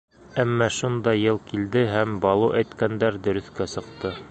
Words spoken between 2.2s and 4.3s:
Балу әйткәндәр дөрөҫкә сыҡты.